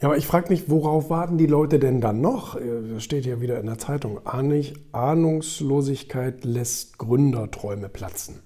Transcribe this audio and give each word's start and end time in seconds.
Ja, 0.00 0.06
aber 0.08 0.16
ich 0.16 0.28
frage 0.28 0.50
mich, 0.50 0.70
worauf 0.70 1.10
warten 1.10 1.38
die 1.38 1.46
Leute 1.46 1.80
denn 1.80 2.00
dann 2.00 2.20
noch? 2.20 2.54
Äh, 2.54 2.92
das 2.94 3.02
steht 3.02 3.26
ja 3.26 3.40
wieder 3.40 3.58
in 3.58 3.66
der 3.66 3.78
Zeitung. 3.78 4.20
Ahnungslosigkeit 4.24 6.44
lässt 6.44 6.98
Gründerträume 6.98 7.88
platzen. 7.88 8.38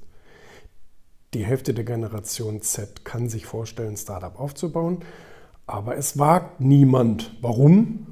Die 1.35 1.45
Hälfte 1.45 1.75
der 1.75 1.85
Generation 1.85 2.63
Z 2.63 3.05
kann 3.05 3.29
sich 3.29 3.45
vorstellen, 3.47 3.97
Startup 3.97 4.39
aufzubauen, 4.39 5.01
aber 5.67 5.97
es 5.97 6.19
wagt 6.19 6.61
niemand. 6.61 7.37
Warum? 7.41 8.07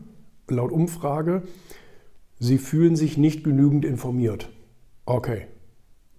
Laut 0.48 0.72
Umfrage, 0.72 1.43
sie 2.38 2.59
fühlen 2.59 2.96
sich 2.96 3.16
nicht 3.16 3.45
genügend 3.45 3.84
informiert. 3.84 4.50
Okay, 5.07 5.46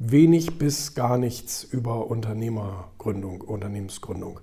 wenig 0.10 0.58
bis 0.58 0.96
gar 0.96 1.18
nichts 1.18 1.64
über 1.64 2.08
Unternehmergründung, 2.10 3.42
Unternehmensgründung. 3.42 4.40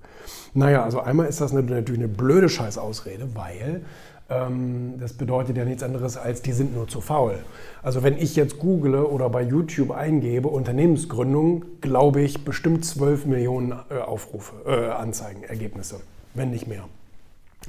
Naja, 0.55 0.85
also 0.85 1.01
einmal 1.01 1.27
ist 1.27 1.41
das 1.41 1.53
natürlich 1.53 2.01
eine 2.01 2.09
blöde 2.09 2.49
Scheißausrede, 2.49 3.35
weil 3.35 3.83
ähm, 4.31 4.95
das 5.01 5.15
bedeutet 5.15 5.57
ja 5.57 5.65
nichts 5.65 5.83
anderes 5.83 6.17
als, 6.17 6.43
die 6.43 6.53
sind 6.53 6.75
nur 6.75 6.87
zu 6.87 7.01
faul. 7.01 7.39
Also 7.83 8.03
wenn 8.03 8.17
ich 8.17 8.37
jetzt 8.37 8.59
google 8.59 8.97
oder 8.97 9.31
bei 9.31 9.43
YouTube 9.43 9.91
eingebe 9.91 10.49
Unternehmensgründung, 10.49 11.65
glaube 11.81 12.21
ich 12.21 12.45
bestimmt 12.45 12.85
12 12.85 13.27
Millionen 13.27 13.73
äh, 13.91 13.99
Aufrufe, 13.99 14.55
äh, 14.67 14.91
Anzeigen, 14.91 15.43
Ergebnisse, 15.45 16.01
wenn 16.35 16.51
nicht 16.51 16.67
mehr. 16.67 16.85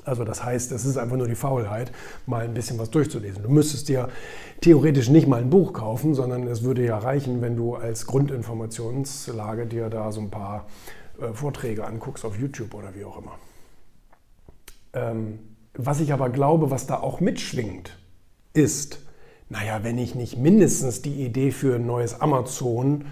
Also 0.05 0.23
das 0.23 0.44
heißt, 0.44 0.71
es 0.71 0.85
ist 0.85 0.98
einfach 0.98 1.17
nur 1.17 1.27
die 1.27 1.35
Faulheit, 1.35 1.91
mal 2.26 2.44
ein 2.44 2.53
bisschen 2.53 2.77
was 2.80 2.90
durchzulesen. 2.90 3.44
Du 3.44 3.49
müsstest 3.49 3.90
dir 3.90 4.09
theoretisch 4.62 5.09
nicht 5.09 5.27
mal 5.27 5.41
ein 5.41 5.49
Buch 5.49 5.73
kaufen, 5.73 6.13
sondern 6.13 6.48
es 6.48 6.63
würde 6.63 6.85
ja 6.85 6.98
reichen, 6.98 7.41
wenn 7.41 7.55
du 7.55 7.76
als 7.76 8.07
Grundinformationslage 8.07 9.66
dir 9.66 9.90
da 9.90 10.12
so 10.12 10.21
ein 10.21 10.30
paar 10.30 10.67
äh, 11.20 11.34
Vorträge 11.34 11.85
anguckst 11.85 12.26
auf 12.26 12.38
YouTube 12.38 12.73
oder 12.73 12.95
wie 12.95 13.05
auch 13.05 13.17
immer. 13.17 13.38
Ähm, 14.93 15.40
was 15.73 15.99
ich 15.99 16.13
aber 16.13 16.29
glaube, 16.29 16.71
was 16.71 16.88
da 16.88 16.99
auch 16.99 17.20
mitschwingt, 17.20 17.98
ist, 18.54 18.99
naja, 19.49 19.84
wenn 19.84 19.98
ich 19.98 20.16
nicht 20.16 20.38
mindestens 20.38 21.01
die 21.01 21.23
Idee 21.23 21.51
für 21.51 21.76
ein 21.76 21.85
neues 21.85 22.20
Amazon 22.21 23.05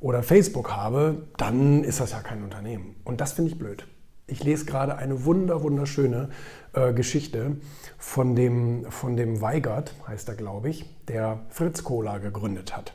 oder 0.00 0.22
Facebook 0.22 0.72
habe, 0.72 1.28
dann 1.36 1.84
ist 1.84 2.00
das 2.00 2.12
ja 2.12 2.20
kein 2.20 2.42
Unternehmen. 2.42 2.96
Und 3.04 3.20
das 3.20 3.32
finde 3.32 3.52
ich 3.52 3.58
blöd. 3.58 3.86
Ich 4.30 4.44
lese 4.44 4.66
gerade 4.66 4.96
eine 4.96 5.24
wunder, 5.24 5.62
wunderschöne 5.62 6.28
äh, 6.74 6.92
Geschichte 6.92 7.56
von 7.96 8.36
dem, 8.36 8.84
von 8.90 9.16
dem 9.16 9.40
Weigert, 9.40 9.94
heißt 10.06 10.28
er, 10.28 10.34
glaube 10.34 10.68
ich, 10.68 10.84
der 11.08 11.40
Fritz 11.48 11.82
Cola 11.82 12.18
gegründet 12.18 12.76
hat. 12.76 12.92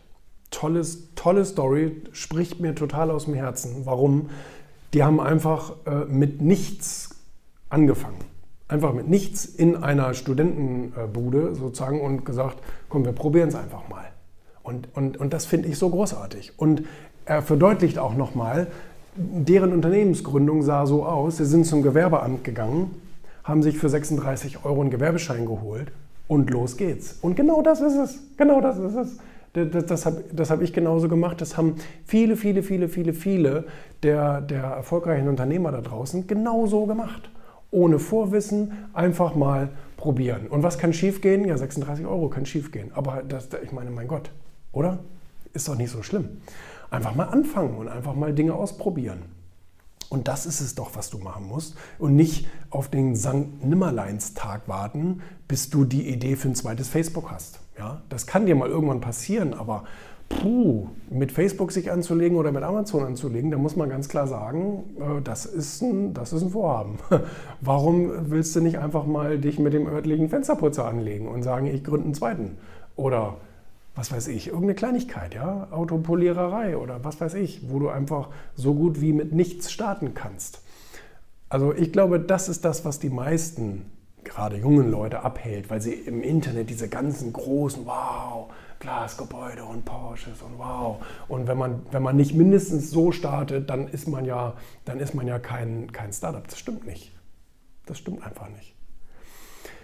Tolles, 0.51 1.09
tolle 1.15 1.43
Story, 1.43 2.03
spricht 2.11 2.59
mir 2.59 2.75
total 2.75 3.09
aus 3.09 3.25
dem 3.25 3.33
Herzen. 3.33 3.85
Warum? 3.85 4.29
Die 4.93 5.03
haben 5.03 5.19
einfach 5.19 5.73
äh, 5.87 6.05
mit 6.05 6.39
nichts 6.39 7.09
angefangen. 7.69 8.19
Einfach 8.67 8.93
mit 8.93 9.09
nichts 9.09 9.45
in 9.45 9.75
einer 9.75 10.13
Studentenbude 10.13 11.55
sozusagen 11.55 11.99
und 11.99 12.25
gesagt, 12.25 12.59
komm, 12.89 13.05
wir 13.05 13.11
probieren 13.11 13.49
es 13.49 13.55
einfach 13.55 13.89
mal. 13.89 14.05
Und, 14.61 14.87
und, 14.95 15.17
und 15.17 15.33
das 15.33 15.47
finde 15.47 15.67
ich 15.67 15.79
so 15.79 15.89
großartig. 15.89 16.53
Und 16.57 16.83
er 17.25 17.41
verdeutlicht 17.41 17.97
auch 17.97 18.13
nochmal, 18.13 18.67
deren 19.15 19.73
Unternehmensgründung 19.73 20.63
sah 20.63 20.85
so 20.85 21.05
aus, 21.05 21.37
sie 21.37 21.45
sind 21.45 21.65
zum 21.65 21.81
Gewerbeamt 21.81 22.43
gegangen, 22.43 22.91
haben 23.43 23.61
sich 23.61 23.77
für 23.77 23.89
36 23.89 24.65
Euro 24.65 24.81
einen 24.81 24.89
Gewerbeschein 24.89 25.45
geholt 25.45 25.91
und 26.27 26.49
los 26.49 26.77
geht's. 26.77 27.17
Und 27.21 27.35
genau 27.35 27.61
das 27.61 27.81
ist 27.81 27.95
es. 27.95 28.19
Genau 28.37 28.61
das 28.61 28.77
ist 28.77 28.95
es. 28.95 29.17
Das, 29.53 29.85
das 29.85 30.05
habe 30.05 30.23
hab 30.37 30.61
ich 30.61 30.73
genauso 30.73 31.07
gemacht. 31.07 31.39
Das 31.39 31.57
haben 31.57 31.75
viele, 32.05 32.35
viele, 32.35 32.63
viele, 32.63 32.89
viele, 32.89 33.13
viele 33.13 33.65
der, 34.01 34.41
der 34.41 34.63
erfolgreichen 34.63 35.27
Unternehmer 35.27 35.71
da 35.71 35.81
draußen 35.81 36.25
genauso 36.25 36.87
gemacht. 36.87 37.29
Ohne 37.69 37.99
Vorwissen, 37.99 38.71
einfach 38.93 39.35
mal 39.35 39.69
probieren. 39.97 40.47
Und 40.47 40.63
was 40.63 40.77
kann 40.77 40.93
schiefgehen? 40.93 41.45
Ja, 41.45 41.57
36 41.57 42.05
Euro 42.05 42.29
kann 42.29 42.45
schiefgehen. 42.45 42.91
Aber 42.93 43.21
das, 43.27 43.49
ich 43.63 43.71
meine, 43.71 43.91
mein 43.91 44.07
Gott, 44.07 44.31
oder? 44.71 44.99
Ist 45.53 45.67
doch 45.67 45.77
nicht 45.77 45.91
so 45.91 46.01
schlimm. 46.01 46.41
Einfach 46.93 47.15
mal 47.15 47.25
anfangen 47.25 47.75
und 47.75 47.87
einfach 47.87 48.13
mal 48.13 48.33
Dinge 48.33 48.53
ausprobieren. 48.53 49.23
Und 50.09 50.27
das 50.27 50.45
ist 50.45 50.61
es 50.61 50.75
doch, 50.75 50.91
was 50.93 51.09
du 51.09 51.17
machen 51.17 51.47
musst. 51.47 51.75
Und 51.97 52.15
nicht 52.15 52.47
auf 52.69 52.87
den 52.87 53.15
St. 53.15 53.63
Nimmerleins-Tag 53.63 54.67
warten, 54.67 55.23
bis 55.47 55.71
du 55.71 55.85
die 55.85 56.07
Idee 56.07 56.35
für 56.35 56.49
ein 56.49 56.55
zweites 56.55 56.89
Facebook 56.89 57.31
hast. 57.31 57.61
Ja, 57.79 58.03
das 58.09 58.27
kann 58.27 58.45
dir 58.45 58.53
mal 58.53 58.69
irgendwann 58.69 59.01
passieren, 59.01 59.55
aber 59.55 59.85
puh, 60.29 60.85
mit 61.09 61.31
Facebook 61.31 61.71
sich 61.71 61.91
anzulegen 61.91 62.37
oder 62.37 62.51
mit 62.51 62.61
Amazon 62.61 63.03
anzulegen, 63.03 63.49
da 63.49 63.57
muss 63.57 63.75
man 63.75 63.89
ganz 63.89 64.07
klar 64.07 64.27
sagen, 64.27 64.83
äh, 64.99 65.21
das 65.23 65.47
ist 65.47 65.81
ein, 65.81 66.13
das 66.13 66.31
ist 66.31 66.43
ein 66.43 66.51
Vorhaben. 66.51 66.99
Warum 67.61 68.29
willst 68.29 68.55
du 68.55 68.61
nicht 68.61 68.77
einfach 68.77 69.07
mal 69.07 69.39
dich 69.39 69.57
mit 69.57 69.73
dem 69.73 69.87
örtlichen 69.87 70.29
Fensterputzer 70.29 70.85
anlegen 70.85 71.27
und 71.27 71.41
sagen, 71.41 71.65
ich 71.65 71.83
gründe 71.83 72.05
einen 72.05 72.13
zweiten? 72.13 72.57
Oder 72.95 73.37
was 73.95 74.11
weiß 74.11 74.27
ich, 74.29 74.47
irgendeine 74.47 74.75
Kleinigkeit, 74.75 75.35
ja, 75.35 75.67
Autopoliererei 75.71 76.77
oder 76.77 77.03
was 77.03 77.21
weiß 77.21 77.35
ich, 77.35 77.69
wo 77.69 77.79
du 77.79 77.89
einfach 77.89 78.29
so 78.55 78.73
gut 78.73 79.01
wie 79.01 79.13
mit 79.13 79.33
nichts 79.33 79.71
starten 79.71 80.13
kannst. 80.13 80.61
Also 81.49 81.73
ich 81.73 81.91
glaube, 81.93 82.19
das 82.19 82.49
ist 82.49 82.65
das, 82.65 82.85
was 82.85 82.99
die 82.99 83.11
meisten, 83.11 83.91
gerade 84.23 84.57
jungen 84.57 84.89
Leute, 84.89 85.21
abhält, 85.21 85.69
weil 85.69 85.81
sie 85.81 85.93
im 85.93 86.23
Internet 86.23 86.71
diese 86.71 86.89
ganzen 86.89 87.31
großen, 87.33 87.85
wow, 87.85 88.51
Glasgebäude 88.79 89.63
und 89.63 89.85
Porsches 89.85 90.41
und 90.41 90.57
wow. 90.57 90.97
Und 91.27 91.47
wenn 91.47 91.57
man, 91.57 91.81
wenn 91.91 92.01
man 92.01 92.15
nicht 92.15 92.33
mindestens 92.33 92.89
so 92.89 93.11
startet, 93.11 93.69
dann 93.69 93.87
ist 93.87 94.07
man 94.07 94.25
ja, 94.25 94.55
dann 94.85 94.99
ist 94.99 95.13
man 95.13 95.27
ja 95.27 95.37
kein, 95.37 95.91
kein 95.91 96.11
Startup. 96.11 96.45
Das 96.47 96.57
stimmt 96.57 96.87
nicht. 96.87 97.11
Das 97.85 97.99
stimmt 97.99 98.25
einfach 98.25 98.49
nicht. 98.49 98.75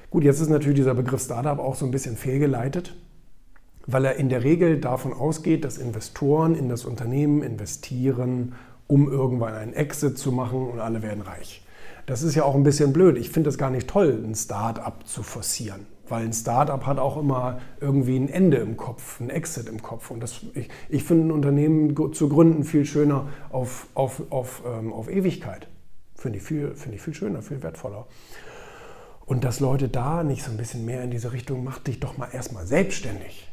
Gut, 0.10 0.24
jetzt 0.24 0.40
ist 0.40 0.50
natürlich 0.50 0.78
dieser 0.78 0.96
Begriff 0.96 1.22
Startup 1.22 1.60
auch 1.60 1.76
so 1.76 1.86
ein 1.86 1.92
bisschen 1.92 2.18
fehlgeleitet 2.18 2.96
weil 3.86 4.06
er 4.06 4.16
in 4.16 4.30
der 4.30 4.44
Regel 4.44 4.80
davon 4.80 5.14
ausgeht, 5.14 5.66
dass 5.66 5.78
Investoren 5.78 6.56
in 6.56 6.70
das 6.70 6.86
Unternehmen 6.86 7.42
investieren, 7.42 8.56
um 8.88 9.12
irgendwann 9.12 9.54
einen 9.54 9.74
Exit 9.74 10.18
zu 10.18 10.32
machen 10.32 10.68
und 10.68 10.80
alle 10.80 11.02
werden 11.02 11.22
reich. 11.22 11.64
Das 12.06 12.24
ist 12.24 12.34
ja 12.34 12.44
auch 12.44 12.56
ein 12.56 12.64
bisschen 12.64 12.92
blöd. 12.92 13.18
Ich 13.18 13.30
finde 13.30 13.50
es 13.50 13.58
gar 13.58 13.70
nicht 13.70 13.88
toll, 13.88 14.24
ein 14.26 14.34
Start-up 14.34 15.08
zu 15.08 15.22
forcieren, 15.22 15.86
weil 16.08 16.26
ein 16.26 16.34
Start-up 16.34 16.88
hat 16.88 16.98
auch 16.98 17.18
immer 17.18 17.60
irgendwie 17.80 18.18
ein 18.18 18.30
Ende 18.30 18.58
im 18.58 18.78
Kopf, 18.78 19.20
ein 19.20 19.30
Exit 19.30 19.70
im 19.70 19.82
Kopf. 19.84 20.10
Und 20.10 20.22
das, 20.22 20.42
ich, 20.56 20.70
ich 20.90 21.04
finde 21.04 21.28
ein 21.28 21.32
Unternehmen 21.32 21.96
zu 22.14 22.30
gründen 22.30 22.64
viel 22.64 22.86
schöner 22.86 23.28
auf, 23.52 23.88
auf, 23.94 24.24
auf, 24.32 24.64
ähm, 24.66 24.92
auf 24.92 25.08
Ewigkeit. 25.08 25.68
Finde 26.16 26.40
ich, 26.40 26.44
viel, 26.44 26.74
find 26.74 26.96
ich 26.96 27.02
viel 27.02 27.14
schöner, 27.14 27.44
viel 27.44 27.62
wertvoller. 27.62 28.08
Und 29.28 29.44
dass 29.44 29.60
Leute 29.60 29.88
da 29.88 30.24
nicht 30.24 30.44
so 30.44 30.50
ein 30.50 30.58
bisschen 30.58 30.86
mehr 30.86 31.04
in 31.04 31.12
diese 31.12 31.32
Richtung, 31.32 31.64
mach 31.64 31.78
dich 31.78 32.00
doch 32.00 32.18
mal 32.18 32.30
erstmal 32.34 32.66
selbstständig 32.66 33.48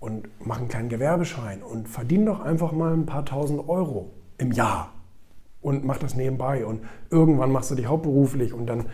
und 0.00 0.28
mach 0.44 0.58
einen 0.58 0.68
kleinen 0.68 0.88
Gewerbeschein 0.88 1.62
und 1.62 1.88
verdien 1.88 2.26
doch 2.26 2.40
einfach 2.40 2.72
mal 2.72 2.92
ein 2.92 3.06
paar 3.06 3.24
tausend 3.24 3.68
Euro 3.68 4.10
im 4.38 4.50
Jahr 4.50 4.92
und 5.62 5.84
mach 5.84 5.98
das 5.98 6.16
nebenbei 6.16 6.64
und 6.64 6.82
irgendwann 7.10 7.52
machst 7.52 7.70
du 7.70 7.74
dich 7.74 7.86
hauptberuflich 7.86 8.54
und 8.54 8.66
dann 8.66 8.86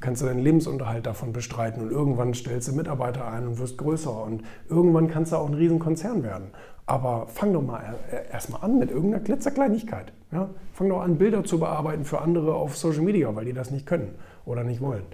kannst 0.00 0.22
du 0.22 0.26
deinen 0.26 0.40
Lebensunterhalt 0.40 1.04
davon 1.06 1.32
bestreiten 1.32 1.82
und 1.82 1.90
irgendwann 1.90 2.32
stellst 2.32 2.68
du 2.68 2.72
Mitarbeiter 2.72 3.26
ein 3.26 3.46
und 3.46 3.58
wirst 3.58 3.76
größer 3.78 4.22
und 4.22 4.44
irgendwann 4.68 5.08
kannst 5.08 5.32
du 5.32 5.36
auch 5.36 5.48
ein 5.48 5.54
Riesenkonzern 5.54 6.22
werden. 6.22 6.50
Aber 6.86 7.26
fang 7.28 7.52
doch 7.52 7.62
mal 7.62 7.94
erstmal 8.30 8.62
an 8.62 8.78
mit 8.78 8.90
irgendeiner 8.90 9.22
Glitzerkleinigkeit. 9.22 10.12
Ja? 10.30 10.50
Fang 10.72 10.88
doch 10.88 11.00
an, 11.00 11.16
Bilder 11.16 11.44
zu 11.44 11.58
bearbeiten 11.58 12.04
für 12.04 12.20
andere 12.20 12.54
auf 12.54 12.76
Social 12.76 13.02
Media, 13.02 13.34
weil 13.34 13.44
die 13.44 13.52
das 13.52 13.70
nicht 13.70 13.86
können 13.86 14.14
oder 14.44 14.64
nicht 14.64 14.80
wollen. 14.80 15.04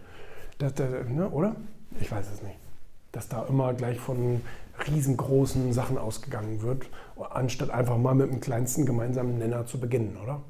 Das, 0.58 0.74
das, 0.74 0.88
ne, 1.08 1.28
oder? 1.28 1.56
Ich 2.00 2.10
weiß 2.10 2.26
es 2.32 2.42
nicht. 2.42 2.56
Dass 3.12 3.28
da 3.28 3.44
immer 3.48 3.74
gleich 3.74 3.98
von 3.98 4.40
riesengroßen 4.90 5.72
Sachen 5.72 5.98
ausgegangen 5.98 6.62
wird, 6.62 6.86
anstatt 7.30 7.70
einfach 7.70 7.98
mal 7.98 8.14
mit 8.14 8.30
dem 8.30 8.40
kleinsten 8.40 8.86
gemeinsamen 8.86 9.38
Nenner 9.38 9.66
zu 9.66 9.78
beginnen, 9.80 10.16
oder? 10.22 10.42